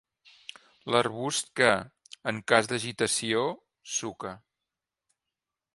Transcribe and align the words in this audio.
L'arbust 0.93 1.51
que, 1.61 1.69
en 2.33 2.41
cas 2.53 2.69
d'agitació, 2.71 3.45
suca. 3.99 4.35